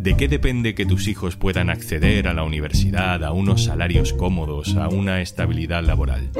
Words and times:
¿De 0.00 0.16
qué 0.16 0.28
depende 0.28 0.74
que 0.74 0.86
tus 0.86 1.08
hijos 1.08 1.36
puedan 1.36 1.68
acceder 1.68 2.26
a 2.26 2.32
la 2.32 2.42
universidad, 2.42 3.22
a 3.22 3.32
unos 3.32 3.64
salarios 3.64 4.14
cómodos, 4.14 4.74
a 4.76 4.88
una 4.88 5.20
estabilidad 5.20 5.84
laboral? 5.84 6.30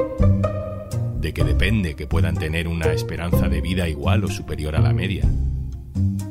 ¿De 1.19 1.31
qué 1.31 1.43
depende 1.43 1.95
que 1.95 2.07
puedan 2.07 2.33
tener 2.33 2.67
una 2.67 2.91
esperanza 2.91 3.49
de 3.49 3.61
vida 3.61 3.87
igual 3.87 4.23
o 4.23 4.29
superior 4.29 4.75
a 4.75 4.81
la 4.81 4.93
media? 4.93 5.29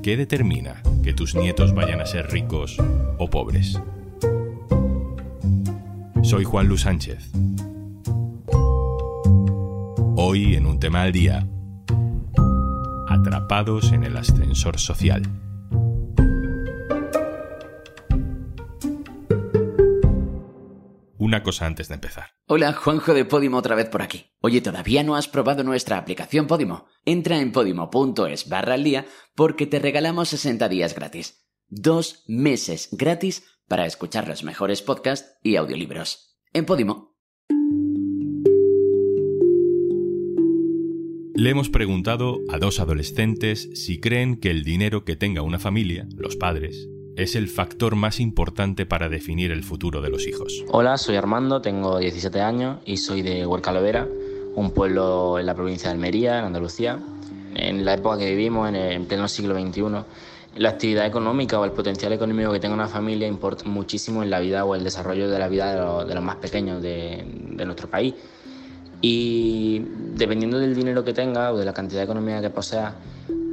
¿Qué 0.02 0.16
determina 0.16 0.82
que 1.04 1.14
tus 1.14 1.36
nietos 1.36 1.72
vayan 1.72 2.00
a 2.00 2.06
ser 2.06 2.32
ricos 2.32 2.76
o 3.18 3.30
pobres? 3.30 3.80
Soy 6.24 6.42
Juan 6.42 6.66
Luis 6.66 6.80
Sánchez. 6.80 7.30
Hoy 10.16 10.56
en 10.56 10.66
un 10.66 10.80
tema 10.80 11.02
al 11.02 11.12
día, 11.12 11.46
atrapados 13.06 13.92
en 13.92 14.02
el 14.02 14.16
ascensor 14.16 14.80
social. 14.80 15.22
Una 21.30 21.44
cosa 21.44 21.64
antes 21.64 21.86
de 21.86 21.94
empezar. 21.94 22.30
Hola, 22.46 22.72
Juanjo 22.72 23.14
de 23.14 23.24
Podimo 23.24 23.58
otra 23.58 23.76
vez 23.76 23.88
por 23.88 24.02
aquí. 24.02 24.32
Oye, 24.40 24.60
¿todavía 24.60 25.04
no 25.04 25.14
has 25.14 25.28
probado 25.28 25.62
nuestra 25.62 25.96
aplicación 25.96 26.48
Podimo? 26.48 26.86
Entra 27.04 27.38
en 27.38 27.52
podimo.es 27.52 28.48
barra 28.48 28.74
al 28.74 28.82
día 28.82 29.06
porque 29.36 29.68
te 29.68 29.78
regalamos 29.78 30.30
60 30.30 30.68
días 30.68 30.92
gratis. 30.92 31.46
Dos 31.68 32.24
meses 32.26 32.88
gratis 32.90 33.44
para 33.68 33.86
escuchar 33.86 34.26
los 34.26 34.42
mejores 34.42 34.82
podcasts 34.82 35.38
y 35.44 35.54
audiolibros. 35.54 36.36
En 36.52 36.66
Podimo. 36.66 37.14
Le 41.36 41.50
hemos 41.50 41.70
preguntado 41.70 42.38
a 42.48 42.58
dos 42.58 42.80
adolescentes 42.80 43.70
si 43.74 44.00
creen 44.00 44.34
que 44.40 44.50
el 44.50 44.64
dinero 44.64 45.04
que 45.04 45.14
tenga 45.14 45.42
una 45.42 45.60
familia, 45.60 46.08
los 46.16 46.34
padres, 46.34 46.88
es 47.16 47.34
el 47.34 47.48
factor 47.48 47.96
más 47.96 48.20
importante 48.20 48.86
para 48.86 49.08
definir 49.08 49.50
el 49.50 49.62
futuro 49.62 50.00
de 50.00 50.10
los 50.10 50.26
hijos. 50.26 50.64
Hola, 50.70 50.96
soy 50.96 51.16
Armando, 51.16 51.60
tengo 51.60 51.98
17 51.98 52.40
años 52.40 52.78
y 52.84 52.96
soy 52.96 53.22
de 53.22 53.46
Huercalovera, 53.46 54.08
un 54.54 54.70
pueblo 54.70 55.38
en 55.38 55.46
la 55.46 55.54
provincia 55.54 55.88
de 55.88 55.94
Almería, 55.94 56.38
en 56.38 56.46
Andalucía. 56.46 56.98
En 57.54 57.84
la 57.84 57.94
época 57.94 58.18
que 58.18 58.30
vivimos, 58.30 58.68
en, 58.68 58.76
el, 58.76 59.02
pleno 59.06 59.26
siglo 59.26 59.60
XXI, 59.60 59.82
la 60.56 60.68
actividad 60.68 61.06
económica 61.06 61.58
o 61.58 61.64
el 61.64 61.72
potencial 61.72 62.12
económico 62.12 62.52
que 62.52 62.60
tenga 62.60 62.74
una 62.74 62.88
familia 62.88 63.26
importa 63.26 63.64
muchísimo 63.64 64.22
en 64.22 64.30
la 64.30 64.38
vida 64.40 64.64
o 64.64 64.74
el 64.74 64.84
desarrollo 64.84 65.28
de 65.28 65.38
la 65.38 65.48
vida 65.48 66.04
de, 66.04 66.14
los 66.14 66.24
más 66.24 66.36
pequeños 66.36 66.80
de, 66.82 67.24
de, 67.50 67.64
nuestro 67.64 67.90
país. 67.90 68.14
Y 69.02 69.82
dependiendo 70.14 70.58
del 70.58 70.74
dinero 70.74 71.04
que 71.04 71.12
tenga 71.12 71.52
o 71.52 71.56
de 71.56 71.64
la 71.64 71.72
cantidad 71.72 72.02
económica 72.02 72.40
que 72.40 72.50
posea, 72.50 72.94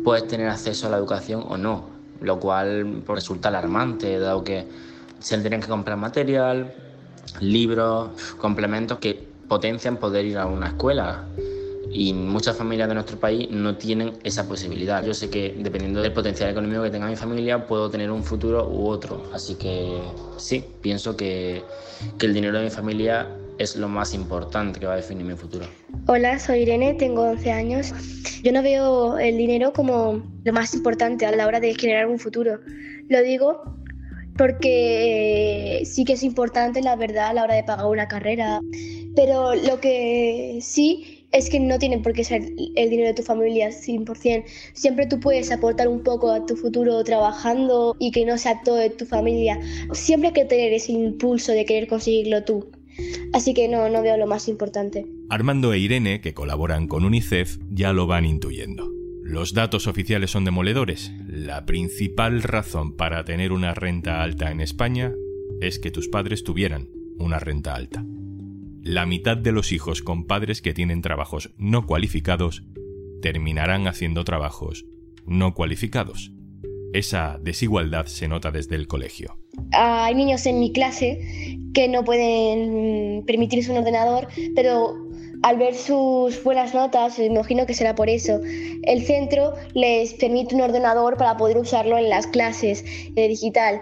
puedes 0.03 0.27
tener 0.27 0.47
acceso 0.47 0.87
a 0.87 0.89
la 0.91 0.97
educación 0.97 1.43
o 1.47 1.57
no 1.57 1.96
lo 2.21 2.39
cual 2.39 3.03
resulta 3.07 3.49
alarmante, 3.49 4.19
dado 4.19 4.43
que 4.43 4.65
se 5.19 5.37
tienen 5.39 5.61
que 5.61 5.67
comprar 5.67 5.97
material, 5.97 6.73
libros, 7.41 8.09
complementos 8.37 8.99
que 8.99 9.27
potencian 9.47 9.97
poder 9.97 10.25
ir 10.25 10.37
a 10.37 10.45
una 10.45 10.67
escuela. 10.67 11.25
Y 11.89 12.13
muchas 12.13 12.57
familias 12.57 12.89
de 12.89 12.95
nuestro 12.95 13.17
país 13.17 13.49
no 13.49 13.77
tienen 13.77 14.13
esa 14.23 14.47
posibilidad. 14.47 15.03
Yo 15.05 15.13
sé 15.13 15.29
que 15.29 15.55
dependiendo 15.57 16.01
del 16.01 16.11
potencial 16.11 16.49
económico 16.49 16.83
que 16.83 16.89
tenga 16.89 17.07
mi 17.07 17.15
familia, 17.15 17.65
puedo 17.65 17.89
tener 17.89 18.11
un 18.11 18.23
futuro 18.23 18.67
u 18.67 18.87
otro. 18.87 19.23
Así 19.33 19.55
que 19.55 20.01
sí, 20.35 20.63
pienso 20.81 21.15
que, 21.15 21.63
que 22.17 22.25
el 22.25 22.33
dinero 22.33 22.57
de 22.57 22.65
mi 22.65 22.69
familia 22.69 23.27
es 23.57 23.75
lo 23.75 23.87
más 23.87 24.13
importante 24.13 24.79
que 24.79 24.85
va 24.85 24.93
a 24.93 24.97
definir 24.97 25.25
mi 25.25 25.35
futuro. 25.35 25.65
Hola, 26.07 26.39
soy 26.39 26.59
Irene, 26.59 26.93
tengo 26.93 27.23
11 27.23 27.51
años. 27.51 27.93
Yo 28.43 28.51
no 28.51 28.61
veo 28.61 29.17
el 29.17 29.37
dinero 29.37 29.73
como 29.73 30.23
lo 30.43 30.53
más 30.53 30.73
importante 30.73 31.25
a 31.25 31.31
la 31.35 31.47
hora 31.47 31.59
de 31.59 31.73
generar 31.75 32.07
un 32.07 32.19
futuro. 32.19 32.59
Lo 33.09 33.21
digo 33.21 33.75
porque 34.37 35.81
sí 35.85 36.05
que 36.05 36.13
es 36.13 36.23
importante, 36.23 36.81
la 36.81 36.95
verdad, 36.95 37.29
a 37.29 37.33
la 37.33 37.43
hora 37.43 37.55
de 37.55 37.63
pagar 37.63 37.87
una 37.87 38.07
carrera. 38.07 38.61
Pero 39.15 39.55
lo 39.55 39.79
que 39.79 40.59
sí 40.61 41.25
es 41.31 41.49
que 41.49 41.59
no 41.59 41.77
tiene 41.79 41.97
por 41.99 42.13
qué 42.13 42.23
ser 42.23 42.43
el 42.75 42.89
dinero 42.89 43.09
de 43.09 43.15
tu 43.15 43.23
familia 43.23 43.69
100%. 43.69 44.45
Siempre 44.73 45.07
tú 45.07 45.19
puedes 45.19 45.51
aportar 45.51 45.87
un 45.87 46.03
poco 46.03 46.31
a 46.31 46.45
tu 46.45 46.55
futuro 46.55 47.03
trabajando 47.03 47.95
y 47.99 48.11
que 48.11 48.25
no 48.25 48.37
sea 48.37 48.61
todo 48.63 48.75
de 48.75 48.91
tu 48.91 49.05
familia. 49.05 49.59
Siempre 49.93 50.29
hay 50.29 50.33
que 50.33 50.45
tener 50.45 50.71
ese 50.71 50.91
impulso 50.91 51.51
de 51.51 51.65
querer 51.65 51.87
conseguirlo 51.87 52.43
tú. 52.43 52.69
Así 53.33 53.53
que 53.53 53.67
no, 53.67 53.89
no 53.89 54.01
veo 54.01 54.17
lo 54.17 54.27
más 54.27 54.47
importante. 54.47 55.05
Armando 55.29 55.73
e 55.73 55.79
Irene, 55.79 56.21
que 56.21 56.33
colaboran 56.33 56.87
con 56.87 57.05
UNICEF, 57.05 57.57
ya 57.69 57.93
lo 57.93 58.07
van 58.07 58.25
intuyendo. 58.25 58.91
Los 59.23 59.53
datos 59.53 59.87
oficiales 59.87 60.31
son 60.31 60.45
demoledores. 60.45 61.11
La 61.27 61.65
principal 61.65 62.43
razón 62.43 62.95
para 62.95 63.25
tener 63.25 63.51
una 63.51 63.73
renta 63.73 64.23
alta 64.23 64.51
en 64.51 64.61
España 64.61 65.13
es 65.59 65.79
que 65.79 65.91
tus 65.91 66.07
padres 66.07 66.43
tuvieran 66.43 66.89
una 67.17 67.39
renta 67.39 67.75
alta. 67.75 68.05
La 68.83 69.05
mitad 69.05 69.35
de 69.35 69.51
los 69.51 69.73
hijos 69.73 70.01
con 70.01 70.27
padres 70.27 70.61
que 70.61 70.73
tienen 70.73 71.01
trabajos 71.01 71.53
no 71.57 71.85
cualificados 71.85 72.63
terminarán 73.21 73.87
haciendo 73.87 74.23
trabajos 74.23 74.85
no 75.25 75.53
cualificados. 75.53 76.31
Esa 76.93 77.37
desigualdad 77.43 78.05
se 78.05 78.29
nota 78.29 78.49
desde 78.49 78.75
el 78.75 78.87
colegio. 78.87 79.37
Hay 79.73 80.15
niños 80.15 80.45
en 80.45 80.59
mi 80.59 80.71
clase 80.71 81.59
que 81.77 81.87
no 81.87 82.03
pueden 82.03 83.23
permitirse 83.27 83.69
un 83.69 83.77
ordenador, 83.77 84.27
pero 84.55 84.97
al 85.43 85.57
ver 85.59 85.75
sus 85.75 86.43
buenas 86.43 86.73
notas, 86.73 87.19
imagino 87.19 87.67
que 87.67 87.75
será 87.75 87.93
por 87.93 88.09
eso, 88.09 88.41
el 88.81 89.05
centro 89.05 89.53
les 89.75 90.15
permite 90.15 90.55
un 90.55 90.61
ordenador 90.61 91.17
para 91.17 91.37
poder 91.37 91.55
usarlo 91.59 91.99
en 91.99 92.09
las 92.09 92.25
clases 92.25 92.83
de 93.13 93.27
digital. 93.27 93.79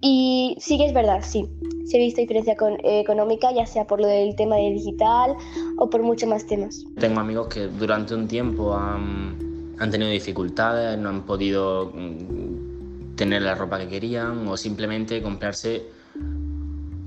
Y 0.00 0.56
sí 0.58 0.78
que 0.78 0.86
es 0.86 0.94
verdad, 0.94 1.20
sí. 1.22 1.46
Se 1.84 1.98
ha 1.98 2.00
visto 2.00 2.22
diferencia 2.22 2.56
económica, 2.82 3.52
ya 3.52 3.66
sea 3.66 3.86
por 3.86 4.00
lo 4.00 4.06
del 4.06 4.34
tema 4.36 4.56
de 4.56 4.70
digital 4.70 5.36
o 5.76 5.90
por 5.90 6.02
muchos 6.02 6.26
más 6.26 6.46
temas. 6.46 6.82
Tengo 6.98 7.20
amigos 7.20 7.48
que 7.48 7.66
durante 7.66 8.14
un 8.14 8.26
tiempo 8.26 8.74
han, 8.74 9.74
han 9.78 9.90
tenido 9.90 10.10
dificultades, 10.10 10.98
no 10.98 11.10
han 11.10 11.26
podido 11.26 11.92
mm, 11.94 13.16
tener 13.16 13.42
la 13.42 13.54
ropa 13.54 13.78
que 13.80 13.88
querían 13.88 14.48
o 14.48 14.56
simplemente 14.56 15.20
comprarse 15.20 16.03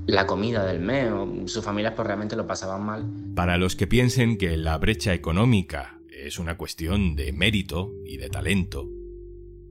la 0.08 0.26
comida 0.26 0.64
del 0.64 0.80
mes 0.80 1.12
sus 1.52 1.62
familias 1.62 1.92
pues 1.94 2.06
realmente 2.06 2.34
lo 2.34 2.46
pasaban 2.46 2.82
mal. 2.82 3.04
Para 3.34 3.58
los 3.58 3.76
que 3.76 3.86
piensen 3.86 4.38
que 4.38 4.56
la 4.56 4.78
brecha 4.78 5.12
económica 5.12 6.00
es 6.08 6.38
una 6.38 6.56
cuestión 6.56 7.14
de 7.14 7.30
mérito 7.32 7.92
y 8.06 8.16
de 8.16 8.30
talento, 8.30 8.88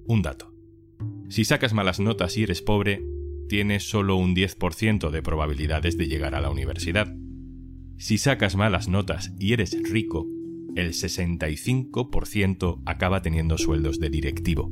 un 0.06 0.22
dato. 0.22 0.54
Si 1.28 1.44
sacas 1.44 1.74
malas 1.74 2.00
notas 2.00 2.38
y 2.38 2.44
eres 2.44 2.62
pobre, 2.62 3.04
tienes 3.50 3.90
solo 3.90 4.16
un 4.16 4.36
10% 4.36 5.10
de 5.10 5.24
probabilidades 5.24 5.98
de 5.98 6.08
llegar 6.08 6.36
a 6.36 6.42
la 6.42 6.52
universidad. 6.52 7.12
Si 7.98 8.20
sacas 8.20 8.56
malas 8.56 8.88
notas 8.88 9.34
y 9.40 9.54
eres 9.54 9.76
rico, 9.90 10.28
el 10.76 10.90
65% 10.90 12.84
acaba 12.86 13.24
teniendo 13.24 13.58
sueldos 13.58 14.00
de 14.00 14.12
directivo. 14.12 14.70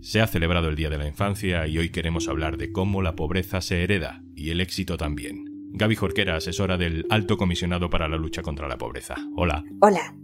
Se 0.00 0.20
ha 0.20 0.26
celebrado 0.26 0.68
el 0.68 0.74
Día 0.74 0.90
de 0.90 0.98
la 0.98 1.06
Infancia 1.06 1.68
y 1.68 1.78
hoy 1.78 1.90
queremos 1.90 2.26
hablar 2.26 2.56
de 2.56 2.72
cómo 2.72 3.02
la 3.02 3.14
pobreza 3.14 3.60
se 3.60 3.84
hereda 3.84 4.25
y 4.36 4.50
el 4.50 4.60
éxito 4.60 4.96
también. 4.96 5.44
Gaby 5.72 5.96
Jorquera, 5.96 6.36
asesora 6.36 6.76
del 6.76 7.06
Alto 7.10 7.36
Comisionado 7.36 7.90
para 7.90 8.08
la 8.08 8.16
Lucha 8.16 8.42
contra 8.42 8.68
la 8.68 8.78
Pobreza. 8.78 9.16
Hola. 9.34 9.64
Hola. 9.80 10.14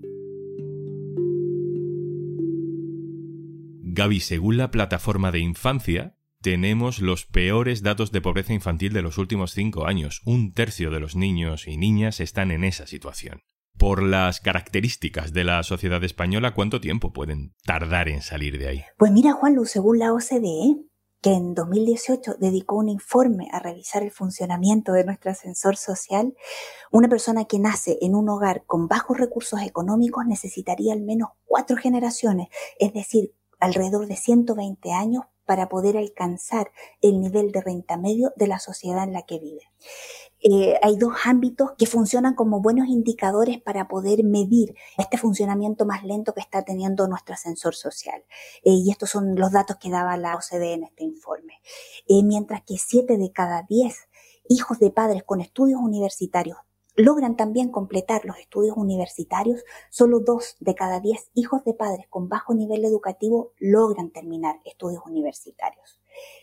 Gaby, 3.80 4.20
según 4.20 4.56
la 4.56 4.70
plataforma 4.70 5.32
de 5.32 5.40
infancia, 5.40 6.16
tenemos 6.40 7.00
los 7.00 7.26
peores 7.26 7.82
datos 7.82 8.12
de 8.12 8.20
pobreza 8.20 8.52
infantil 8.52 8.92
de 8.92 9.02
los 9.02 9.18
últimos 9.18 9.52
cinco 9.52 9.86
años. 9.86 10.22
Un 10.24 10.52
tercio 10.52 10.90
de 10.90 11.00
los 11.00 11.16
niños 11.16 11.66
y 11.66 11.76
niñas 11.76 12.20
están 12.20 12.50
en 12.50 12.64
esa 12.64 12.86
situación 12.86 13.42
por 13.82 14.00
las 14.00 14.40
características 14.40 15.32
de 15.32 15.42
la 15.42 15.60
sociedad 15.64 16.04
española, 16.04 16.54
¿cuánto 16.54 16.80
tiempo 16.80 17.12
pueden 17.12 17.54
tardar 17.64 18.08
en 18.08 18.22
salir 18.22 18.56
de 18.56 18.68
ahí? 18.68 18.84
Pues 18.96 19.10
mira, 19.10 19.32
Juan 19.32 19.56
Luz, 19.56 19.70
según 19.70 19.98
la 19.98 20.12
OCDE, 20.12 20.84
que 21.22 21.32
en 21.32 21.54
2018 21.54 22.34
dedicó 22.38 22.76
un 22.76 22.88
informe 22.88 23.48
a 23.52 23.60
revisar 23.60 24.02
el 24.02 24.10
funcionamiento 24.10 24.92
de 24.92 25.04
nuestro 25.04 25.30
ascensor 25.30 25.76
social, 25.76 26.34
una 26.90 27.08
persona 27.08 27.44
que 27.44 27.60
nace 27.60 27.96
en 28.02 28.16
un 28.16 28.28
hogar 28.28 28.64
con 28.66 28.88
bajos 28.88 29.18
recursos 29.18 29.62
económicos 29.62 30.26
necesitaría 30.26 30.92
al 30.92 31.00
menos 31.00 31.30
cuatro 31.46 31.76
generaciones, 31.76 32.48
es 32.78 32.92
decir, 32.92 33.32
alrededor 33.60 34.08
de 34.08 34.16
120 34.16 34.92
años 34.92 35.22
para 35.46 35.68
poder 35.68 35.96
alcanzar 35.96 36.72
el 37.00 37.20
nivel 37.20 37.52
de 37.52 37.60
renta 37.60 37.96
medio 37.96 38.32
de 38.36 38.48
la 38.48 38.58
sociedad 38.58 39.04
en 39.04 39.12
la 39.12 39.22
que 39.22 39.38
vive. 39.38 39.62
Eh, 40.44 40.76
hay 40.82 40.96
dos 40.96 41.14
ámbitos 41.24 41.70
que 41.78 41.86
funcionan 41.86 42.34
como 42.34 42.60
buenos 42.60 42.88
indicadores 42.88 43.62
para 43.62 43.86
poder 43.86 44.24
medir 44.24 44.74
este 44.98 45.16
funcionamiento 45.16 45.86
más 45.86 46.02
lento 46.02 46.34
que 46.34 46.40
está 46.40 46.64
teniendo 46.64 47.06
nuestro 47.06 47.34
ascensor 47.34 47.76
social. 47.76 48.24
Eh, 48.64 48.70
y 48.70 48.90
estos 48.90 49.10
son 49.10 49.36
los 49.36 49.52
datos 49.52 49.76
que 49.76 49.90
daba 49.90 50.16
la 50.16 50.34
OCDE 50.34 50.72
en 50.72 50.84
este 50.84 51.04
informe. 51.04 51.60
Eh, 52.08 52.24
mientras 52.24 52.62
que 52.62 52.76
7 52.76 53.18
de 53.18 53.30
cada 53.30 53.62
10 53.68 54.08
hijos 54.48 54.80
de 54.80 54.90
padres 54.90 55.22
con 55.22 55.40
estudios 55.40 55.80
universitarios 55.80 56.58
logran 56.96 57.36
también 57.36 57.70
completar 57.70 58.24
los 58.24 58.36
estudios 58.38 58.76
universitarios, 58.76 59.62
solo 59.90 60.20
2 60.20 60.56
de 60.58 60.74
cada 60.74 60.98
10 60.98 61.30
hijos 61.34 61.64
de 61.64 61.74
padres 61.74 62.06
con 62.10 62.28
bajo 62.28 62.52
nivel 62.52 62.84
educativo 62.84 63.52
logran 63.58 64.10
terminar 64.10 64.60
estudios 64.64 65.02
universitarios. 65.06 66.01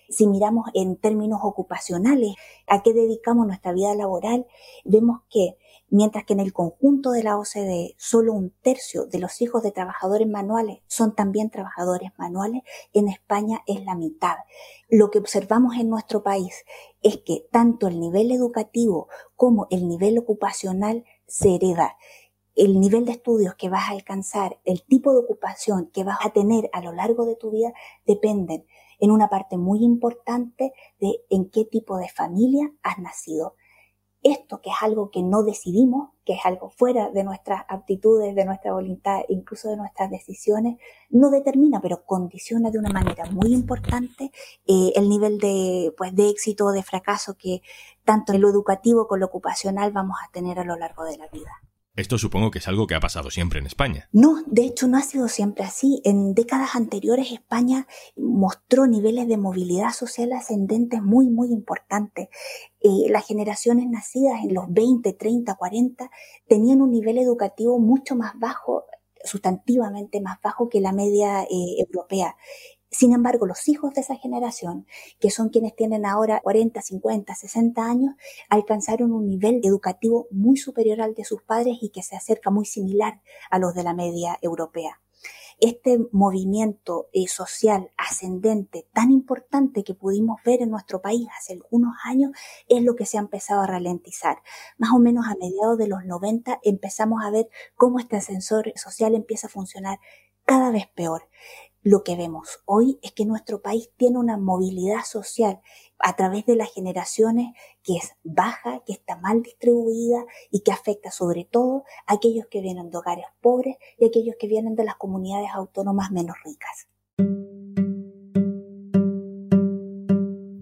Si 0.10 0.26
miramos 0.28 0.70
en 0.74 0.96
términos 0.96 1.40
ocupacionales 1.44 2.36
a 2.68 2.82
qué 2.82 2.94
dedicamos 2.94 3.46
nuestra 3.46 3.74
vida 3.74 3.94
laboral, 3.94 4.48
vemos 4.84 5.22
que 5.30 5.58
mientras 5.90 6.26
que 6.26 6.34
en 6.34 6.40
el 6.40 6.54
conjunto 6.54 7.12
de 7.12 7.24
la 7.24 7.38
OCDE 7.38 7.96
solo 7.98 8.34
un 8.34 8.52
tercio 8.62 9.06
de 9.06 9.20
los 9.20 9.42
hijos 9.42 9.62
de 9.62 9.72
trabajadores 9.72 10.28
manuales 10.28 10.80
son 10.88 11.16
también 11.16 11.50
trabajadores 11.50 12.12
manuales, 12.18 12.64
en 12.94 13.08
España 13.08 13.62
es 13.68 13.84
la 13.86 13.96
mitad. 13.96 14.36
Lo 14.90 15.12
que 15.12 15.20
observamos 15.20 15.76
en 15.78 15.90
nuestro 15.90 16.24
país 16.24 16.66
es 17.02 17.18
que 17.18 17.48
tanto 17.52 17.88
el 17.88 18.00
nivel 18.00 18.32
educativo 18.32 19.08
como 19.36 19.68
el 19.70 19.88
nivel 19.88 20.18
ocupacional 20.18 21.06
se 21.28 21.56
hereda 21.56 21.96
el 22.60 22.82
nivel 22.82 23.06
de 23.06 23.14
estudios 23.14 23.56
que 23.56 23.70
vas 23.70 23.88
a 23.88 23.94
alcanzar, 23.94 24.60
el 24.66 24.84
tipo 24.84 25.14
de 25.14 25.20
ocupación 25.20 25.90
que 25.94 26.04
vas 26.04 26.18
a 26.26 26.32
tener 26.32 26.70
a 26.74 26.82
lo 26.82 26.92
largo 26.92 27.26
de 27.26 27.38
tu 27.38 27.52
vida, 27.52 27.72
dependen 28.06 28.66
en 29.00 29.12
una 29.12 29.30
parte 29.30 29.58
muy 29.58 29.84
importante 29.84 30.74
de 31.00 31.22
en 31.30 31.50
qué 31.50 31.66
tipo 31.66 31.98
de 31.98 32.10
familia 32.10 32.72
has 32.84 33.00
nacido. 33.00 33.56
Esto 34.22 34.60
que 34.62 34.70
es 34.70 34.76
algo 34.82 35.12
que 35.12 35.24
no 35.24 35.44
decidimos, 35.44 36.10
que 36.26 36.34
es 36.34 36.40
algo 36.44 36.70
fuera 36.70 37.10
de 37.10 37.24
nuestras 37.24 37.64
aptitudes, 37.70 38.36
de 38.36 38.44
nuestra 38.44 38.74
voluntad, 38.74 39.22
incluso 39.30 39.70
de 39.70 39.78
nuestras 39.78 40.10
decisiones, 40.12 40.78
no 41.10 41.30
determina, 41.30 41.80
pero 41.80 42.04
condiciona 42.06 42.70
de 42.70 42.80
una 42.80 42.90
manera 42.90 43.24
muy 43.32 43.54
importante 43.54 44.32
eh, 44.68 44.92
el 44.96 45.08
nivel 45.08 45.40
de, 45.40 45.94
pues, 45.98 46.14
de 46.14 46.30
éxito 46.30 46.66
o 46.66 46.72
de 46.74 46.84
fracaso 46.84 47.36
que 47.38 47.62
tanto 48.04 48.34
en 48.34 48.42
lo 48.42 48.50
educativo 48.50 49.08
como 49.08 49.16
en 49.16 49.22
lo 49.22 49.26
ocupacional 49.28 49.94
vamos 49.94 50.18
a 50.22 50.30
tener 50.34 50.60
a 50.60 50.66
lo 50.66 50.76
largo 50.76 51.06
de 51.06 51.18
la 51.18 51.28
vida. 51.28 51.52
Esto 52.00 52.18
supongo 52.18 52.50
que 52.50 52.60
es 52.60 52.68
algo 52.70 52.88
que 52.88 52.96
ha 52.96 53.02
pasado 53.02 53.30
siempre 53.30 53.60
en 53.60 53.66
España. 53.66 54.08
No, 54.14 54.42
de 54.46 54.64
hecho 54.64 54.88
no 54.88 54.98
ha 54.98 55.02
sido 55.02 55.28
siempre 55.28 55.66
así. 55.66 56.02
En 56.06 56.34
décadas 56.34 56.76
anteriores 56.76 57.30
España 57.30 57.88
mostró 58.16 58.88
niveles 58.88 59.28
de 59.28 59.36
movilidad 59.36 59.92
social 59.92 60.32
ascendentes 60.32 61.02
muy, 61.02 61.28
muy 61.28 61.50
importantes. 61.50 62.30
Eh, 62.80 63.10
las 63.10 63.28
generaciones 63.28 63.86
nacidas 63.90 64.42
en 64.46 64.54
los 64.54 64.72
20, 64.72 65.12
30, 65.12 65.54
40 65.56 66.10
tenían 66.48 66.82
un 66.82 66.92
nivel 66.92 67.18
educativo 67.18 67.80
mucho 67.80 68.16
más 68.16 68.32
bajo 68.40 68.86
sustantivamente 69.22 70.22
más 70.22 70.40
bajo 70.42 70.70
que 70.70 70.80
la 70.80 70.94
media 70.94 71.44
eh, 71.44 71.84
europea. 71.86 72.38
Sin 72.92 73.14
embargo, 73.14 73.46
los 73.46 73.68
hijos 73.68 73.94
de 73.94 74.02
esa 74.02 74.16
generación, 74.16 74.88
que 75.20 75.30
son 75.30 75.50
quienes 75.50 75.76
tienen 75.76 76.06
ahora 76.06 76.42
40, 76.42 76.82
50, 76.82 77.36
60 77.36 77.84
años, 77.84 78.16
alcanzaron 78.50 79.12
un 79.12 79.28
nivel 79.28 79.62
educativo 79.64 80.28
muy 80.32 80.58
superior 80.58 81.02
al 81.02 81.14
de 81.14 81.24
sus 81.24 81.44
padres 81.44 81.78
y 81.82 81.90
que 81.90 82.02
se 82.02 82.16
acerca 82.16 82.50
muy 82.50 82.66
similar 82.66 83.22
a 83.52 83.60
los 83.60 83.76
de 83.76 83.84
la 83.84 83.94
media 83.94 84.40
europea. 84.42 85.00
Este 85.60 86.00
movimiento 86.14 87.10
eh, 87.12 87.28
social 87.28 87.92
ascendente 87.98 88.88
tan 88.94 89.12
importante 89.12 89.84
que 89.84 89.94
pudimos 89.94 90.42
ver 90.46 90.62
en 90.62 90.70
nuestro 90.72 91.02
país 91.02 91.28
hace 91.38 91.54
algunos 91.54 91.96
años 92.06 92.32
es 92.70 92.82
lo 92.82 92.96
que 92.96 93.06
se 93.06 93.18
ha 93.18 93.22
empezado 93.22 93.62
a 93.62 93.68
ralentizar. 93.68 94.38
Más 94.78 94.92
o 94.94 95.00
menos 95.00 95.28
a 95.28 95.36
mediados 95.36 95.78
de 95.78 95.88
los 95.88 96.06
90 96.06 96.62
empezamos 96.64 97.22
a 97.26 97.30
ver 97.30 97.50
cómo 97.76 98.00
este 98.00 98.16
ascensor 98.16 98.72
social 98.78 99.14
empieza 99.16 99.48
a 99.48 99.50
funcionar 99.50 100.00
cada 100.46 100.72
vez 100.72 100.88
peor 100.96 101.28
lo 101.90 102.04
que 102.04 102.16
vemos 102.16 102.60
hoy 102.66 103.00
es 103.02 103.14
que 103.14 103.26
nuestro 103.26 103.64
país 103.64 103.90
tiene 103.98 104.20
una 104.20 104.38
movilidad 104.38 105.04
social 105.06 105.60
a 105.98 106.16
través 106.16 106.46
de 106.46 106.56
las 106.56 106.72
generaciones 106.72 107.56
que 107.82 107.96
es 107.96 108.14
baja, 108.22 108.84
que 108.86 108.94
está 108.94 109.18
mal 109.18 109.42
distribuida 109.42 110.24
y 110.52 110.62
que 110.62 110.72
afecta 110.72 111.10
sobre 111.10 111.46
todo 111.46 111.86
a 112.06 112.14
aquellos 112.14 112.46
que 112.46 112.62
vienen 112.62 112.92
de 112.92 112.98
hogares 113.00 113.26
pobres 113.42 113.78
y 113.98 114.06
a 114.06 114.10
aquellos 114.10 114.36
que 114.40 114.48
vienen 114.48 114.76
de 114.76 114.84
las 114.84 114.98
comunidades 114.98 115.50
autónomas 115.52 116.12
menos 116.12 116.36
ricas. 116.46 116.88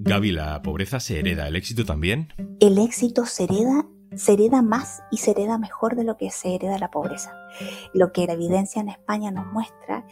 Gaby, 0.10 0.32
¿la 0.32 0.62
pobreza 0.62 1.02
se 1.02 1.20
hereda? 1.20 1.50
¿El 1.50 1.58
éxito 1.58 1.84
también? 1.84 2.30
El 2.62 2.78
éxito 2.78 3.26
se 3.26 3.44
hereda 3.44 3.86
se 4.16 4.34
hereda 4.34 4.62
más 4.62 5.04
y 5.12 5.18
se 5.18 5.32
hereda 5.32 5.58
mejor 5.58 5.96
de 5.96 6.04
lo 6.04 6.18
que 6.18 6.32
se 6.32 6.56
hereda 6.56 6.78
la 6.78 6.92
pobreza. 6.92 7.34
Lo 7.94 8.12
que 8.12 8.26
la 8.26 8.34
evidencia 8.34 8.82
en 8.82 8.90
España 8.90 9.32
nos 9.32 9.46
muestra 9.48 10.06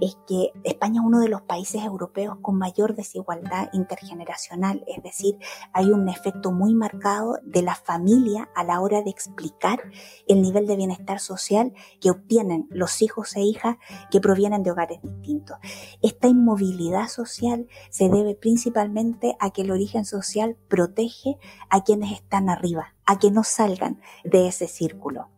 es 0.00 0.16
que 0.26 0.52
España 0.64 1.00
es 1.00 1.06
uno 1.06 1.20
de 1.20 1.28
los 1.28 1.42
países 1.42 1.82
europeos 1.84 2.38
con 2.40 2.56
mayor 2.56 2.94
desigualdad 2.94 3.68
intergeneracional, 3.72 4.84
es 4.86 5.02
decir, 5.02 5.36
hay 5.72 5.90
un 5.90 6.08
efecto 6.08 6.50
muy 6.50 6.74
marcado 6.74 7.38
de 7.42 7.62
la 7.62 7.74
familia 7.74 8.48
a 8.54 8.64
la 8.64 8.80
hora 8.80 9.02
de 9.02 9.10
explicar 9.10 9.80
el 10.26 10.40
nivel 10.40 10.66
de 10.66 10.76
bienestar 10.76 11.20
social 11.20 11.74
que 12.00 12.10
obtienen 12.10 12.66
los 12.70 13.02
hijos 13.02 13.36
e 13.36 13.42
hijas 13.42 13.76
que 14.10 14.20
provienen 14.20 14.62
de 14.62 14.70
hogares 14.70 15.00
distintos. 15.02 15.58
Esta 16.00 16.28
inmovilidad 16.28 17.08
social 17.08 17.66
se 17.90 18.08
debe 18.08 18.34
principalmente 18.34 19.36
a 19.40 19.50
que 19.50 19.62
el 19.62 19.70
origen 19.70 20.04
social 20.04 20.56
protege 20.68 21.36
a 21.68 21.84
quienes 21.84 22.12
están 22.12 22.48
arriba, 22.48 22.94
a 23.04 23.18
que 23.18 23.30
no 23.30 23.44
salgan 23.44 24.00
de 24.24 24.48
ese 24.48 24.68
círculo. 24.68 25.28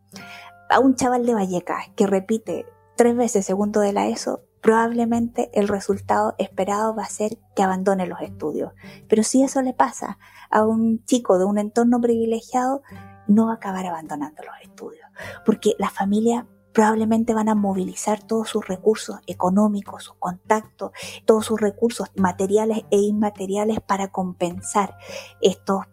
A 0.71 0.81
un 0.81 0.95
chaval 0.97 1.27
de 1.27 1.35
Vallecas 1.35 1.89
que 1.95 2.07
repite 2.07 2.67
tres 2.97 3.17
veces 3.17 3.45
segundo 3.45 3.81
de 3.81 3.93
la 3.93 4.09
ESO, 4.09 4.43
probablemente 4.61 5.51
el 5.53 5.69
resultado 5.69 6.35
esperado 6.39 6.95
va 6.95 7.03
a 7.03 7.09
ser 7.09 7.39
que 7.55 7.63
abandone 7.63 8.07
los 8.07 8.21
estudios. 8.23 8.73
Pero 9.09 9.23
si 9.23 9.43
eso 9.43 9.61
le 9.61 9.75
pasa 9.75 10.19
a 10.51 10.65
un 10.65 11.05
chico 11.05 11.39
de 11.39 11.45
un 11.45 11.59
entorno 11.59 12.01
privilegiado, 12.01 12.83
no 13.27 13.47
va 13.47 13.53
a 13.53 13.57
acabar 13.57 13.87
abandonando 13.87 14.43
los 14.43 14.55
estudios, 14.63 15.07
porque 15.45 15.75
la 15.79 15.91
familia 15.91 16.47
probablemente 16.75 17.33
van 17.33 17.49
a 17.49 17.55
movilizar 17.55 18.23
todos 18.23 18.49
sus 18.49 18.67
recursos 18.67 19.21
económicos, 19.29 20.05
sus 20.05 20.17
contactos, 20.17 20.91
todos 21.25 21.47
sus 21.47 21.61
recursos 21.61 22.09
materiales 22.17 22.83
e 22.91 22.99
inmateriales 22.99 23.81
para 23.81 24.09
compensar 24.09 24.99
estos 25.41 25.85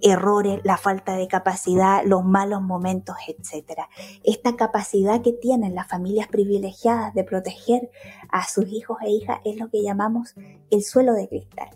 errores, 0.00 0.60
la 0.64 0.78
falta 0.78 1.14
de 1.14 1.28
capacidad, 1.28 2.02
los 2.04 2.24
malos 2.24 2.62
momentos, 2.62 3.16
etc. 3.28 3.82
Esta 4.24 4.56
capacidad 4.56 5.20
que 5.20 5.34
tienen 5.34 5.74
las 5.74 5.88
familias 5.88 6.26
privilegiadas 6.26 7.12
de 7.12 7.22
proteger 7.22 7.90
a 8.30 8.48
sus 8.48 8.66
hijos 8.72 8.96
e 9.02 9.10
hijas 9.10 9.40
es 9.44 9.58
lo 9.58 9.68
que 9.68 9.82
llamamos 9.82 10.34
el 10.70 10.82
suelo 10.82 11.12
de 11.12 11.28
cristal. 11.28 11.68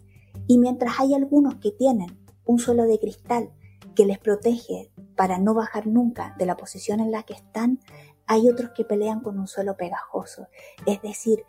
Y 0.46 0.58
mientras 0.58 0.98
hay 0.98 1.14
algunos 1.14 1.56
que 1.56 1.70
tienen 1.70 2.18
un 2.46 2.58
suelo 2.58 2.84
de 2.84 2.98
cristal 2.98 3.50
que 3.94 4.06
les 4.06 4.18
protege 4.18 4.90
para 5.16 5.38
no 5.38 5.54
bajar 5.54 5.86
nunca 5.86 6.34
de 6.38 6.46
la 6.46 6.56
posición 6.56 7.00
en 7.00 7.12
la 7.12 7.22
que 7.22 7.34
están, 7.34 7.78
hay 8.26 8.48
otros 8.48 8.70
que 8.70 8.84
pelean 8.84 9.20
con 9.20 9.38
un 9.38 9.46
suelo 9.46 9.76
pegajoso, 9.76 10.48
es 10.86 11.00
decir, 11.02 11.44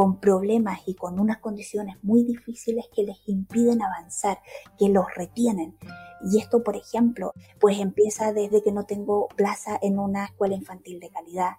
con 0.00 0.18
problemas 0.18 0.80
y 0.86 0.94
con 0.94 1.20
unas 1.20 1.40
condiciones 1.40 2.02
muy 2.02 2.24
difíciles 2.24 2.86
que 2.90 3.02
les 3.02 3.18
impiden 3.26 3.82
avanzar, 3.82 4.38
que 4.78 4.88
los 4.88 5.04
retienen. 5.14 5.76
Y 6.24 6.38
esto, 6.38 6.62
por 6.62 6.74
ejemplo, 6.74 7.34
pues 7.60 7.78
empieza 7.78 8.32
desde 8.32 8.62
que 8.62 8.72
no 8.72 8.86
tengo 8.86 9.28
plaza 9.36 9.78
en 9.82 9.98
una 9.98 10.24
escuela 10.24 10.54
infantil 10.54 11.00
de 11.00 11.10
calidad, 11.10 11.50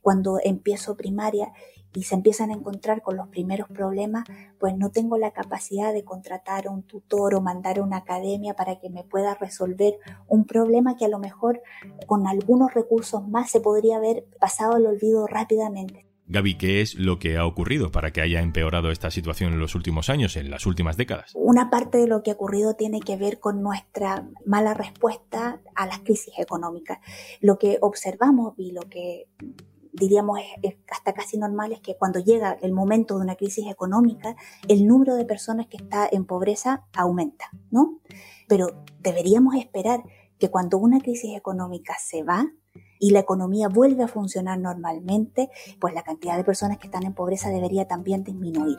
cuando 0.00 0.38
empiezo 0.42 0.96
primaria 0.96 1.52
y 1.92 2.04
se 2.04 2.14
empiezan 2.14 2.48
a 2.48 2.54
encontrar 2.54 3.02
con 3.02 3.18
los 3.18 3.28
primeros 3.28 3.68
problemas, 3.68 4.24
pues 4.58 4.74
no 4.78 4.90
tengo 4.90 5.18
la 5.18 5.32
capacidad 5.32 5.92
de 5.92 6.02
contratar 6.02 6.68
a 6.68 6.70
un 6.70 6.84
tutor 6.84 7.34
o 7.34 7.42
mandar 7.42 7.80
a 7.80 7.82
una 7.82 7.98
academia 7.98 8.54
para 8.54 8.78
que 8.78 8.88
me 8.88 9.04
pueda 9.04 9.34
resolver 9.34 9.98
un 10.26 10.46
problema 10.46 10.96
que 10.96 11.04
a 11.04 11.08
lo 11.08 11.18
mejor 11.18 11.60
con 12.06 12.26
algunos 12.26 12.72
recursos 12.72 13.28
más 13.28 13.50
se 13.50 13.60
podría 13.60 13.98
haber 13.98 14.24
pasado 14.40 14.76
al 14.76 14.86
olvido 14.86 15.26
rápidamente. 15.26 16.09
Gaby, 16.30 16.58
¿qué 16.58 16.80
es 16.80 16.94
lo 16.94 17.18
que 17.18 17.38
ha 17.38 17.44
ocurrido 17.44 17.90
para 17.90 18.12
que 18.12 18.20
haya 18.20 18.40
empeorado 18.40 18.92
esta 18.92 19.10
situación 19.10 19.52
en 19.52 19.58
los 19.58 19.74
últimos 19.74 20.08
años, 20.08 20.36
en 20.36 20.48
las 20.48 20.64
últimas 20.64 20.96
décadas? 20.96 21.32
Una 21.34 21.70
parte 21.70 21.98
de 21.98 22.06
lo 22.06 22.22
que 22.22 22.30
ha 22.30 22.34
ocurrido 22.34 22.76
tiene 22.76 23.00
que 23.00 23.16
ver 23.16 23.40
con 23.40 23.62
nuestra 23.62 24.28
mala 24.46 24.72
respuesta 24.72 25.60
a 25.74 25.86
las 25.86 25.98
crisis 25.98 26.32
económicas. 26.38 27.00
Lo 27.40 27.58
que 27.58 27.78
observamos 27.80 28.54
y 28.56 28.70
lo 28.70 28.82
que 28.82 29.26
diríamos 29.92 30.38
es, 30.62 30.76
hasta 30.88 31.14
casi 31.14 31.36
normal 31.36 31.72
es 31.72 31.80
que 31.80 31.96
cuando 31.96 32.20
llega 32.20 32.56
el 32.62 32.72
momento 32.72 33.16
de 33.16 33.22
una 33.22 33.34
crisis 33.34 33.66
económica, 33.68 34.36
el 34.68 34.86
número 34.86 35.16
de 35.16 35.24
personas 35.24 35.66
que 35.66 35.78
está 35.78 36.08
en 36.12 36.26
pobreza 36.26 36.86
aumenta, 36.92 37.50
¿no? 37.72 37.98
Pero 38.46 38.84
deberíamos 39.00 39.56
esperar 39.56 40.04
que 40.38 40.48
cuando 40.48 40.78
una 40.78 41.00
crisis 41.00 41.36
económica 41.36 41.96
se 41.98 42.22
va, 42.22 42.46
y 43.00 43.10
la 43.10 43.20
economía 43.20 43.68
vuelve 43.68 44.04
a 44.04 44.08
funcionar 44.08 44.60
normalmente, 44.60 45.50
pues 45.80 45.94
la 45.94 46.02
cantidad 46.02 46.36
de 46.36 46.44
personas 46.44 46.78
que 46.78 46.86
están 46.86 47.04
en 47.04 47.14
pobreza 47.14 47.48
debería 47.48 47.88
también 47.88 48.22
disminuir. 48.22 48.78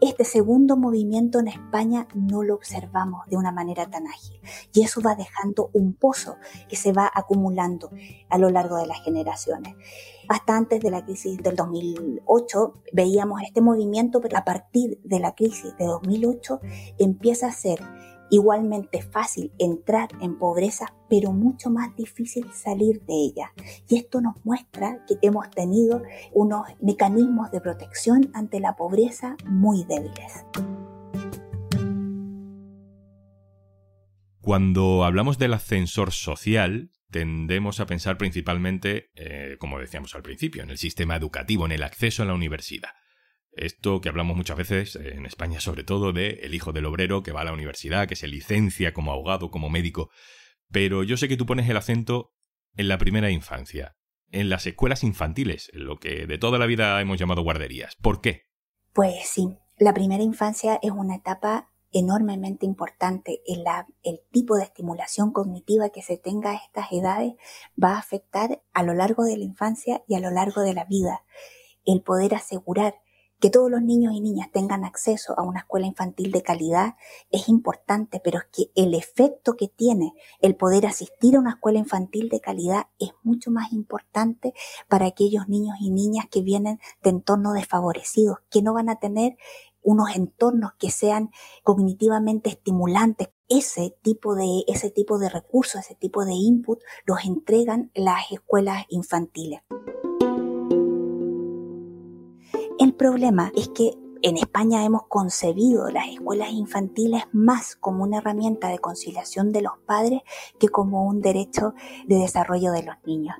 Este 0.00 0.24
segundo 0.24 0.76
movimiento 0.76 1.38
en 1.38 1.48
España 1.48 2.06
no 2.14 2.42
lo 2.42 2.54
observamos 2.54 3.26
de 3.26 3.38
una 3.38 3.52
manera 3.52 3.86
tan 3.86 4.06
ágil 4.06 4.38
y 4.74 4.82
eso 4.82 5.00
va 5.00 5.14
dejando 5.14 5.70
un 5.72 5.94
pozo 5.94 6.36
que 6.68 6.76
se 6.76 6.92
va 6.92 7.10
acumulando 7.12 7.90
a 8.28 8.36
lo 8.36 8.50
largo 8.50 8.76
de 8.76 8.86
las 8.86 9.02
generaciones. 9.02 9.74
Hasta 10.28 10.56
antes 10.56 10.80
de 10.80 10.90
la 10.90 11.04
crisis 11.04 11.38
del 11.42 11.56
2008 11.56 12.74
veíamos 12.92 13.40
este 13.42 13.62
movimiento, 13.62 14.20
pero 14.20 14.36
a 14.36 14.44
partir 14.44 15.00
de 15.04 15.20
la 15.20 15.34
crisis 15.34 15.74
de 15.78 15.86
2008 15.86 16.60
empieza 16.98 17.46
a 17.46 17.52
ser 17.52 17.80
igualmente 18.30 19.02
fácil 19.02 19.52
entrar 19.58 20.08
en 20.20 20.38
pobreza, 20.38 20.94
pero 21.08 21.32
mucho 21.32 21.70
más 21.70 21.94
difícil 21.96 22.50
salir 22.52 23.02
de 23.02 23.14
ella. 23.14 23.52
Y 23.88 23.96
esto 23.96 24.20
nos 24.20 24.34
muestra 24.44 25.04
que 25.06 25.16
hemos 25.22 25.50
tenido 25.50 26.02
unos 26.32 26.66
mecanismos 26.80 27.50
de 27.50 27.60
protección 27.60 28.30
ante 28.34 28.60
la 28.60 28.76
pobreza 28.76 29.36
muy 29.46 29.84
débiles. 29.84 30.44
Cuando 34.40 35.04
hablamos 35.04 35.38
del 35.38 35.54
ascensor 35.54 36.12
social, 36.12 36.90
tendemos 37.10 37.80
a 37.80 37.86
pensar 37.86 38.18
principalmente, 38.18 39.10
eh, 39.14 39.56
como 39.58 39.78
decíamos 39.78 40.14
al 40.14 40.22
principio, 40.22 40.62
en 40.62 40.70
el 40.70 40.78
sistema 40.78 41.16
educativo, 41.16 41.64
en 41.64 41.72
el 41.72 41.82
acceso 41.82 42.22
a 42.22 42.26
la 42.26 42.34
universidad. 42.34 42.90
Esto 43.56 44.00
que 44.00 44.08
hablamos 44.08 44.36
muchas 44.36 44.56
veces, 44.56 44.96
en 44.96 45.26
España 45.26 45.60
sobre 45.60 45.84
todo, 45.84 46.12
de 46.12 46.40
el 46.42 46.54
hijo 46.54 46.72
del 46.72 46.86
obrero 46.86 47.22
que 47.22 47.32
va 47.32 47.42
a 47.42 47.44
la 47.44 47.52
universidad, 47.52 48.08
que 48.08 48.16
se 48.16 48.28
licencia 48.28 48.92
como 48.92 49.12
abogado, 49.12 49.50
como 49.50 49.70
médico. 49.70 50.10
Pero 50.70 51.02
yo 51.04 51.16
sé 51.16 51.28
que 51.28 51.36
tú 51.36 51.46
pones 51.46 51.68
el 51.68 51.76
acento 51.76 52.32
en 52.76 52.88
la 52.88 52.98
primera 52.98 53.30
infancia, 53.30 53.96
en 54.30 54.48
las 54.48 54.66
escuelas 54.66 55.04
infantiles, 55.04 55.70
lo 55.72 55.98
que 55.98 56.26
de 56.26 56.38
toda 56.38 56.58
la 56.58 56.66
vida 56.66 57.00
hemos 57.00 57.18
llamado 57.18 57.42
guarderías. 57.42 57.94
¿Por 58.02 58.20
qué? 58.20 58.42
Pues 58.92 59.28
sí, 59.28 59.56
la 59.78 59.94
primera 59.94 60.24
infancia 60.24 60.80
es 60.82 60.90
una 60.90 61.16
etapa 61.16 61.70
enormemente 61.92 62.66
importante. 62.66 63.40
El 63.46 64.20
tipo 64.32 64.56
de 64.56 64.64
estimulación 64.64 65.30
cognitiva 65.30 65.90
que 65.90 66.02
se 66.02 66.16
tenga 66.16 66.50
a 66.50 66.56
estas 66.56 66.90
edades 66.90 67.34
va 67.80 67.90
a 67.94 67.98
afectar 67.98 68.62
a 68.72 68.82
lo 68.82 68.94
largo 68.94 69.22
de 69.22 69.36
la 69.36 69.44
infancia 69.44 70.02
y 70.08 70.16
a 70.16 70.20
lo 70.20 70.32
largo 70.32 70.62
de 70.62 70.74
la 70.74 70.84
vida. 70.86 71.24
El 71.84 72.02
poder 72.02 72.34
asegurar 72.34 72.96
que 73.44 73.50
todos 73.50 73.70
los 73.70 73.82
niños 73.82 74.14
y 74.14 74.22
niñas 74.22 74.50
tengan 74.50 74.86
acceso 74.86 75.38
a 75.38 75.42
una 75.42 75.58
escuela 75.58 75.86
infantil 75.86 76.32
de 76.32 76.40
calidad 76.40 76.94
es 77.30 77.50
importante, 77.50 78.18
pero 78.24 78.38
es 78.38 78.44
que 78.50 78.70
el 78.74 78.94
efecto 78.94 79.54
que 79.54 79.68
tiene 79.68 80.14
el 80.40 80.56
poder 80.56 80.86
asistir 80.86 81.36
a 81.36 81.40
una 81.40 81.50
escuela 81.50 81.78
infantil 81.78 82.30
de 82.30 82.40
calidad 82.40 82.86
es 82.98 83.10
mucho 83.22 83.50
más 83.50 83.70
importante 83.74 84.54
para 84.88 85.04
aquellos 85.04 85.46
niños 85.46 85.76
y 85.78 85.90
niñas 85.90 86.24
que 86.30 86.40
vienen 86.40 86.80
de 87.02 87.10
entornos 87.10 87.52
desfavorecidos, 87.52 88.38
que 88.48 88.62
no 88.62 88.72
van 88.72 88.88
a 88.88 88.98
tener 88.98 89.36
unos 89.82 90.16
entornos 90.16 90.72
que 90.78 90.90
sean 90.90 91.30
cognitivamente 91.62 92.48
estimulantes. 92.48 93.28
Ese 93.50 93.94
tipo 94.00 94.36
de, 94.36 94.64
ese 94.68 94.90
tipo 94.90 95.18
de 95.18 95.28
recursos, 95.28 95.82
ese 95.82 95.94
tipo 95.94 96.24
de 96.24 96.32
input 96.32 96.80
los 97.04 97.22
entregan 97.26 97.90
las 97.94 98.32
escuelas 98.32 98.86
infantiles. 98.88 99.60
El 102.78 102.92
problema 102.92 103.52
es 103.54 103.68
que 103.68 103.92
en 104.22 104.36
España 104.36 104.84
hemos 104.84 105.06
concebido 105.06 105.90
las 105.90 106.08
escuelas 106.08 106.50
infantiles 106.50 107.24
más 107.32 107.76
como 107.76 108.02
una 108.02 108.18
herramienta 108.18 108.68
de 108.68 108.78
conciliación 108.78 109.52
de 109.52 109.62
los 109.62 109.74
padres 109.86 110.22
que 110.58 110.68
como 110.68 111.06
un 111.06 111.20
derecho 111.20 111.74
de 112.06 112.16
desarrollo 112.16 112.72
de 112.72 112.82
los 112.82 112.96
niños. 113.06 113.36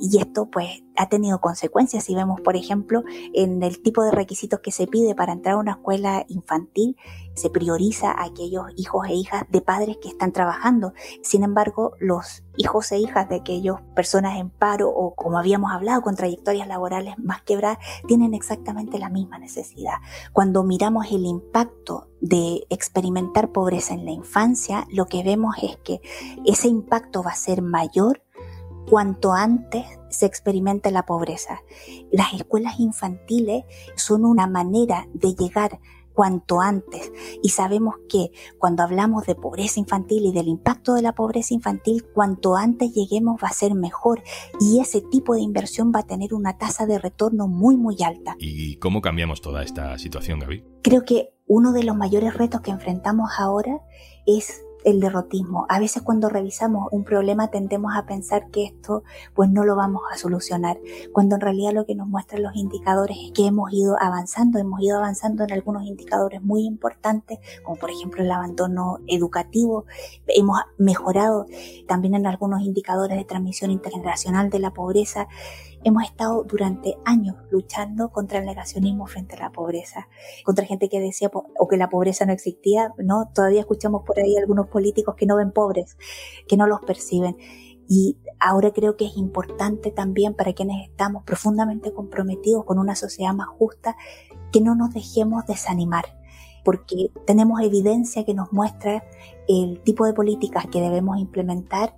Y 0.00 0.18
esto 0.18 0.50
pues 0.50 0.82
ha 0.96 1.08
tenido 1.08 1.40
consecuencias. 1.40 2.04
Si 2.04 2.14
vemos, 2.14 2.40
por 2.40 2.56
ejemplo, 2.56 3.04
en 3.32 3.62
el 3.62 3.80
tipo 3.82 4.02
de 4.02 4.10
requisitos 4.10 4.60
que 4.60 4.72
se 4.72 4.86
pide 4.86 5.14
para 5.14 5.34
entrar 5.34 5.54
a 5.54 5.58
una 5.58 5.72
escuela 5.72 6.24
infantil, 6.28 6.96
se 7.34 7.50
prioriza 7.50 8.10
a 8.10 8.24
aquellos 8.24 8.66
hijos 8.76 9.08
e 9.08 9.14
hijas 9.14 9.44
de 9.50 9.60
padres 9.60 9.98
que 10.00 10.08
están 10.08 10.32
trabajando. 10.32 10.92
Sin 11.22 11.42
embargo, 11.42 11.92
los 12.00 12.44
hijos 12.56 12.92
e 12.92 12.98
hijas 12.98 13.28
de 13.28 13.36
aquellas 13.36 13.80
personas 13.94 14.38
en 14.38 14.50
paro 14.50 14.88
o 14.90 15.14
como 15.14 15.38
habíamos 15.38 15.72
hablado 15.72 16.02
con 16.02 16.16
trayectorias 16.16 16.68
laborales 16.68 17.18
más 17.18 17.42
quebradas 17.42 17.78
tienen 18.06 18.34
exactamente 18.34 18.98
la 18.98 19.08
misma 19.08 19.38
necesidad. 19.38 19.96
Cuando 20.32 20.62
miramos 20.62 21.06
el 21.10 21.26
impacto 21.26 22.08
de 22.20 22.66
experimentar 22.70 23.52
pobreza 23.52 23.94
en 23.94 24.04
la 24.04 24.12
infancia, 24.12 24.86
lo 24.90 25.06
que 25.06 25.22
vemos 25.22 25.56
es 25.62 25.76
que 25.78 26.00
ese 26.44 26.68
impacto 26.68 27.22
va 27.22 27.32
a 27.32 27.36
ser 27.36 27.62
mayor 27.62 28.22
cuanto 28.88 29.32
antes 29.32 29.84
se 30.10 30.26
experimente 30.26 30.90
la 30.90 31.06
pobreza. 31.06 31.62
Las 32.12 32.32
escuelas 32.34 32.78
infantiles 32.78 33.64
son 33.96 34.24
una 34.24 34.46
manera 34.46 35.08
de 35.12 35.34
llegar 35.34 35.80
cuanto 36.14 36.60
antes. 36.60 37.12
Y 37.42 37.50
sabemos 37.50 37.96
que 38.08 38.30
cuando 38.58 38.82
hablamos 38.82 39.26
de 39.26 39.34
pobreza 39.34 39.80
infantil 39.80 40.24
y 40.24 40.32
del 40.32 40.48
impacto 40.48 40.94
de 40.94 41.02
la 41.02 41.14
pobreza 41.14 41.52
infantil, 41.52 42.04
cuanto 42.14 42.56
antes 42.56 42.94
lleguemos 42.94 43.36
va 43.42 43.48
a 43.48 43.52
ser 43.52 43.74
mejor. 43.74 44.22
Y 44.60 44.80
ese 44.80 45.02
tipo 45.02 45.34
de 45.34 45.42
inversión 45.42 45.92
va 45.94 46.00
a 46.00 46.06
tener 46.06 46.32
una 46.32 46.56
tasa 46.56 46.86
de 46.86 46.98
retorno 46.98 47.48
muy, 47.48 47.76
muy 47.76 47.96
alta. 48.02 48.36
¿Y 48.38 48.76
cómo 48.76 49.02
cambiamos 49.02 49.40
toda 49.40 49.62
esta 49.62 49.98
situación, 49.98 50.38
Gaby? 50.38 50.64
Creo 50.82 51.04
que 51.04 51.34
uno 51.46 51.72
de 51.72 51.84
los 51.84 51.96
mayores 51.96 52.34
retos 52.34 52.60
que 52.60 52.70
enfrentamos 52.70 53.30
ahora 53.38 53.80
es 54.26 54.62
el 54.84 55.00
derrotismo. 55.00 55.66
A 55.68 55.80
veces 55.80 56.02
cuando 56.02 56.28
revisamos 56.28 56.88
un 56.92 57.04
problema 57.04 57.48
tendemos 57.48 57.96
a 57.96 58.06
pensar 58.06 58.50
que 58.50 58.64
esto 58.64 59.02
pues 59.34 59.50
no 59.50 59.64
lo 59.64 59.76
vamos 59.76 60.02
a 60.12 60.16
solucionar, 60.16 60.78
cuando 61.12 61.34
en 61.36 61.40
realidad 61.40 61.72
lo 61.72 61.86
que 61.86 61.94
nos 61.94 62.06
muestran 62.06 62.42
los 62.42 62.54
indicadores 62.54 63.16
es 63.24 63.32
que 63.32 63.46
hemos 63.46 63.72
ido 63.72 63.96
avanzando, 64.00 64.58
hemos 64.58 64.80
ido 64.80 64.98
avanzando 64.98 65.44
en 65.44 65.52
algunos 65.52 65.84
indicadores 65.84 66.42
muy 66.42 66.64
importantes, 66.64 67.38
como 67.64 67.76
por 67.76 67.90
ejemplo 67.90 68.22
el 68.22 68.30
abandono 68.30 68.98
educativo, 69.06 69.86
hemos 70.26 70.58
mejorado 70.78 71.46
también 71.88 72.14
en 72.14 72.26
algunos 72.26 72.62
indicadores 72.62 73.16
de 73.16 73.24
transmisión 73.24 73.70
intergeneracional 73.70 74.50
de 74.50 74.58
la 74.58 74.72
pobreza 74.72 75.28
hemos 75.84 76.02
estado 76.04 76.42
durante 76.44 76.96
años 77.04 77.36
luchando 77.50 78.10
contra 78.10 78.38
el 78.38 78.46
negacionismo 78.46 79.06
frente 79.06 79.36
a 79.36 79.40
la 79.40 79.52
pobreza, 79.52 80.08
contra 80.44 80.64
gente 80.64 80.88
que 80.88 81.00
decía 81.00 81.30
o 81.32 81.68
que 81.68 81.76
la 81.76 81.90
pobreza 81.90 82.26
no 82.26 82.32
existía, 82.32 82.92
¿no? 82.98 83.30
Todavía 83.34 83.60
escuchamos 83.60 84.02
por 84.04 84.18
ahí 84.18 84.36
algunos 84.36 84.68
políticos 84.68 85.14
que 85.14 85.26
no 85.26 85.36
ven 85.36 85.52
pobres, 85.52 85.96
que 86.48 86.56
no 86.56 86.66
los 86.66 86.80
perciben. 86.80 87.36
Y 87.86 88.16
ahora 88.40 88.72
creo 88.72 88.96
que 88.96 89.06
es 89.06 89.16
importante 89.16 89.90
también 89.90 90.34
para 90.34 90.54
quienes 90.54 90.88
estamos 90.88 91.22
profundamente 91.24 91.92
comprometidos 91.92 92.64
con 92.64 92.78
una 92.78 92.96
sociedad 92.96 93.34
más 93.34 93.48
justa, 93.48 93.96
que 94.50 94.62
no 94.62 94.74
nos 94.74 94.94
dejemos 94.94 95.44
desanimar, 95.46 96.04
porque 96.64 97.10
tenemos 97.26 97.60
evidencia 97.60 98.24
que 98.24 98.32
nos 98.32 98.52
muestra 98.52 99.04
el 99.48 99.82
tipo 99.82 100.06
de 100.06 100.14
políticas 100.14 100.66
que 100.66 100.80
debemos 100.80 101.18
implementar 101.18 101.94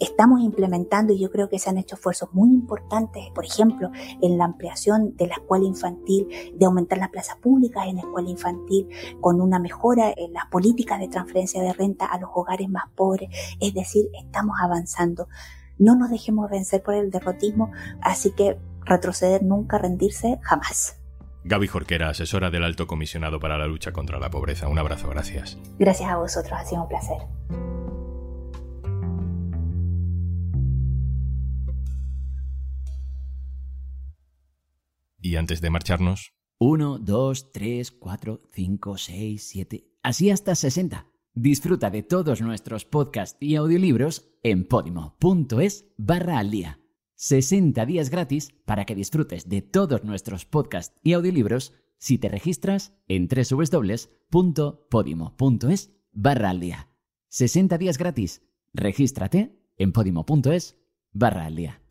estamos 0.00 0.40
implementando 0.40 1.12
y 1.12 1.20
yo 1.20 1.30
creo 1.30 1.48
que 1.48 1.58
se 1.58 1.70
han 1.70 1.78
hecho 1.78 1.96
esfuerzos 1.96 2.32
muy 2.32 2.48
importantes, 2.50 3.24
por 3.34 3.44
ejemplo, 3.44 3.90
en 4.20 4.38
la 4.38 4.44
ampliación 4.44 5.16
de 5.16 5.26
la 5.26 5.34
escuela 5.34 5.66
infantil, 5.66 6.28
de 6.54 6.66
aumentar 6.66 6.98
las 6.98 7.10
plazas 7.10 7.36
públicas 7.36 7.86
en 7.86 7.96
la 7.96 8.02
escuela 8.02 8.28
infantil, 8.28 8.88
con 9.20 9.40
una 9.40 9.58
mejora 9.58 10.12
en 10.16 10.32
las 10.32 10.46
políticas 10.46 11.00
de 11.00 11.08
transferencia 11.08 11.62
de 11.62 11.72
renta 11.72 12.06
a 12.06 12.18
los 12.18 12.30
hogares 12.34 12.68
más 12.68 12.84
pobres. 12.94 13.28
Es 13.60 13.74
decir, 13.74 14.06
estamos 14.18 14.56
avanzando. 14.62 15.28
No 15.78 15.96
nos 15.96 16.10
dejemos 16.10 16.50
vencer 16.50 16.82
por 16.82 16.94
el 16.94 17.10
derrotismo, 17.10 17.70
así 18.00 18.32
que 18.32 18.58
retroceder 18.84 19.42
nunca, 19.42 19.78
rendirse 19.78 20.38
jamás. 20.42 20.96
Gaby 21.44 21.68
Jorquera, 21.68 22.10
asesora 22.10 22.50
del 22.50 22.64
Alto 22.64 22.86
Comisionado 22.86 23.40
para 23.40 23.56
la 23.56 23.66
Lucha 23.66 23.92
contra 23.92 24.18
la 24.18 24.28
Pobreza. 24.28 24.68
Un 24.68 24.78
abrazo, 24.78 25.08
gracias. 25.08 25.56
Gracias 25.78 26.10
a 26.10 26.16
vosotros, 26.16 26.52
ha 26.52 26.64
sido 26.64 26.82
un 26.82 26.88
placer. 26.88 27.18
Y 35.20 35.36
antes 35.36 35.60
de 35.60 35.70
marcharnos... 35.70 36.32
1, 36.60 36.98
2, 36.98 37.52
3, 37.52 37.90
4, 37.92 38.42
5, 38.52 38.98
6, 38.98 39.42
7... 39.42 39.84
Así 40.02 40.30
hasta 40.30 40.54
60. 40.54 41.06
Disfruta 41.34 41.90
de 41.90 42.02
todos 42.02 42.40
nuestros 42.40 42.84
podcasts 42.84 43.36
y 43.40 43.56
audiolibros 43.56 44.28
en 44.42 44.64
podimo.es 44.66 45.86
barra 45.96 46.38
al 46.38 46.50
día. 46.50 46.80
60 47.14 47.84
días 47.86 48.10
gratis 48.10 48.54
para 48.64 48.84
que 48.84 48.94
disfrutes 48.94 49.48
de 49.48 49.62
todos 49.62 50.04
nuestros 50.04 50.44
podcasts 50.46 50.98
y 51.02 51.14
audiolibros 51.14 51.74
si 51.98 52.18
te 52.18 52.28
registras 52.28 52.92
en 53.08 53.28
www.podimo.es 53.28 53.90
barra 56.12 56.50
al 56.50 56.60
día. 56.60 56.88
60 57.28 57.78
días 57.78 57.98
gratis. 57.98 58.42
Regístrate 58.72 59.58
en 59.76 59.92
podimo.es 59.92 60.76
barra 61.12 61.46
al 61.46 61.56
día. 61.56 61.82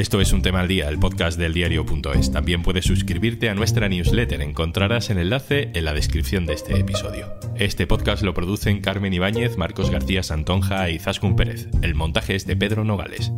Esto 0.00 0.18
es 0.22 0.32
Un 0.32 0.40
Tema 0.40 0.60
al 0.60 0.68
Día, 0.68 0.88
el 0.88 0.98
podcast 0.98 1.38
del 1.38 1.52
diario.es. 1.52 2.32
También 2.32 2.62
puedes 2.62 2.86
suscribirte 2.86 3.50
a 3.50 3.54
nuestra 3.54 3.86
newsletter. 3.86 4.40
Encontrarás 4.40 5.10
el 5.10 5.18
enlace 5.18 5.72
en 5.74 5.84
la 5.84 5.92
descripción 5.92 6.46
de 6.46 6.54
este 6.54 6.80
episodio. 6.80 7.34
Este 7.54 7.86
podcast 7.86 8.22
lo 8.22 8.32
producen 8.32 8.80
Carmen 8.80 9.12
Ibáñez, 9.12 9.58
Marcos 9.58 9.90
García 9.90 10.22
Santonja 10.22 10.88
y 10.88 10.98
Zascun 10.98 11.36
Pérez. 11.36 11.68
El 11.82 11.94
montaje 11.94 12.34
es 12.34 12.46
de 12.46 12.56
Pedro 12.56 12.82
Nogales. 12.82 13.30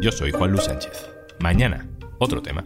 Yo 0.00 0.10
soy 0.10 0.32
Juan 0.32 0.50
Luis 0.50 0.64
Sánchez. 0.64 1.08
Mañana, 1.38 1.86
otro 2.18 2.42
tema. 2.42 2.64